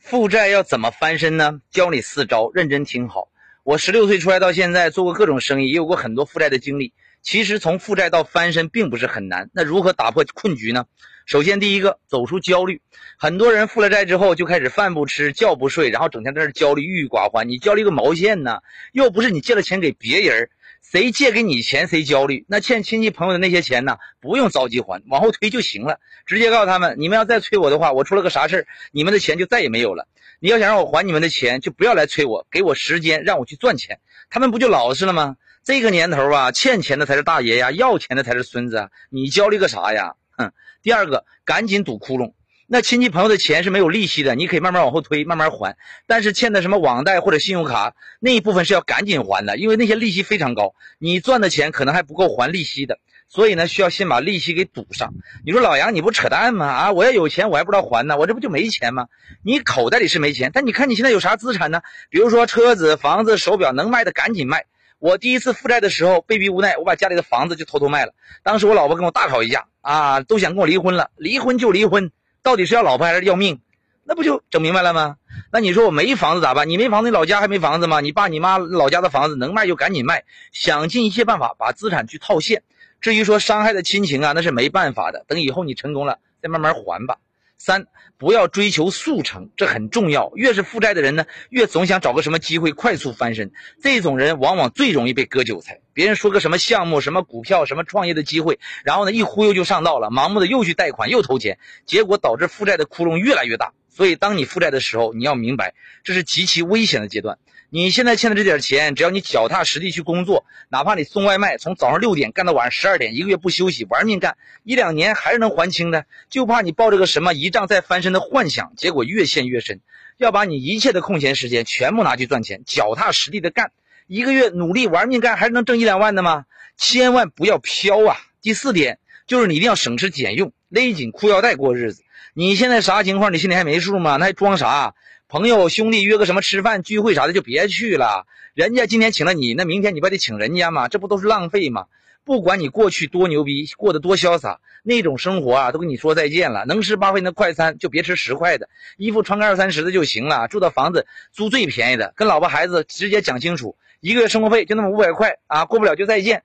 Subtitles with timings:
[0.00, 1.60] 负债要怎么翻身呢？
[1.70, 3.28] 教你四招，认真听好。
[3.62, 6.94] 我十六岁出来到现在，做过各种生意，也有过很多负债的经历。
[7.20, 9.50] 其实从负债到翻身并不是很难。
[9.52, 10.86] 那如何打破困局呢？
[11.26, 12.80] 首先，第一个，走出焦虑。
[13.18, 17.46] 很多人负了债之后就开始饭不吃，觉不睡，然后整天在这焦虑、郁郁寡欢。
[17.46, 18.60] 你焦虑个毛线呢？
[18.92, 20.48] 又不是你借了钱给别人，
[20.82, 22.44] 谁借给你钱谁焦虑。
[22.48, 23.98] 那欠亲戚朋友的那些钱呢？
[24.20, 26.00] 不用着急还，往后推就行了。
[26.26, 30.08] 直接告诉他们，你们要再催我的话，我出了个啥事儿，你们的钱就再也没有了。
[30.40, 34.00] 你要想让我还你们的钱，就不要来催我，给我时间，让我去赚钱。
[34.30, 35.36] 他们不就老实了吗？
[35.62, 38.78] 这个年头啊，欠钱的才是大爷呀，要钱的才是孙子。
[38.78, 38.88] 啊！
[39.10, 40.14] 你焦虑个啥呀？
[40.30, 40.52] 哼！
[40.82, 42.32] 第二个，赶紧堵窟窿。
[42.72, 45.76] 那亲戚朋友的钱是没有利息的，你可以慢慢往后推，慢慢还。
[46.06, 53.00] 但是欠的什么网贷或者信用卡那一部分是要赶紧还的，因为那些利息非常高，你赚的钱可能还不够还利息的。
[53.26, 55.14] 所以呢，需要先把利息给堵上。
[55.44, 56.66] 你说老杨，你不扯淡吗？
[56.68, 59.08] 啊，我要有钱，我还不知道还呢，我这不就没钱吗？
[59.42, 61.82] 你口袋里是没钱，但你看你现在有啥资产呢？
[62.08, 64.66] 比如说车子、房子、手表，能卖的赶紧卖。
[65.00, 68.12] 我第一次负债的时候，被逼无奈，我把家里的房子就偷偷卖了。
[68.44, 71.10] 当时我老婆跟我大吵一架啊，都想跟我离婚了。
[71.16, 73.60] 离婚就离婚，到底是要老婆还是要命？
[74.04, 75.16] 那不就整明白了吗？
[75.52, 76.68] 那你说我没房子咋办？
[76.68, 78.00] 你没房子，你老家还没房子吗？
[78.00, 82.62] 你爸你妈老家的房子能卖就赶紧卖，想尽一切办法把资产去套现。
[83.00, 85.24] 至于说伤害的亲情啊，那是没办法的。
[85.28, 87.18] 等以后你成功了，再慢慢还吧。
[87.60, 90.32] 三，不要追求速成，这很重要。
[90.34, 93.52] 越是负债的人呢，越总想找个什么机会快速翻身。
[93.82, 95.80] 这种人往往最容易被割韭菜。
[95.92, 103.74] 别人说个什么项目、什么股票、什么创业的机会，然后呢一忽悠就上道了，盲目的又去贷款又投钱，结果导致负债的窟窿越来越大。
[103.90, 105.74] 所以，当你负债的时候，你要明白，
[106.04, 107.38] 这是极其危险的阶段。
[107.72, 116.06] 你现在欠的这点钱，只要你脚踏实地去工作，哪怕你送外卖，从早上六点干到晚上十二点，一个月不休息，玩命干，一两年还是能还清的。
[116.28, 119.80] 就怕你抱着个什么一仗再翻身的幻想，结果越陷越深。
[120.16, 123.72] 要把你一切的空闲时间全部拿去赚钱，脚踏实地的干，
[124.06, 126.46] 一个月努力玩命干，还是能挣一两万的吗？
[126.76, 128.16] 千万不要飘啊！
[128.42, 132.02] 第四点就是你一定要省吃俭用，勒紧裤腰带过日子。
[132.34, 133.32] 你现在啥情况？
[133.32, 134.16] 你心里还没数吗？
[134.16, 134.94] 那还装啥？
[135.28, 140.88] 朋友兄弟约个什么吃饭聚会啥的就别去了，人家今天请了你，那明天你不得请人家吗？
[140.88, 141.86] 这不都是浪费吗？
[142.24, 146.64] 不管你过去多牛逼，过得多潇洒，那种生活啊都跟你说再见了。
[146.66, 150.48] 能吃八块钱的快餐就别吃十块的，衣服穿个二三十的就行了。
[150.48, 156.42] 住的房子租最便宜的，跟老婆孩子直接讲清楚，一个月生活费就那么五百块啊，过不了就再见。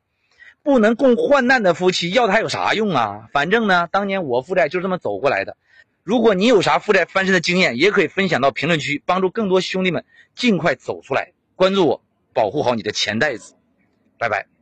[0.65, 3.29] 不能共患难的夫妻要他有啥用啊？
[3.31, 5.57] 反正呢，当年我负债就这么走过来的。
[6.01, 11.33] 如果你有啥负债翻身的经验，也可以分享到评论区，帮助更多兄弟们尽快走出来。
[11.55, 12.01] 关注我，
[12.33, 13.53] 保护好你的钱袋子。
[14.17, 14.54] 拜拜。